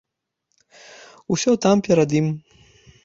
Усё 1.35 1.51
там 1.67 1.77
перад 1.89 2.09
ім. 2.21 2.27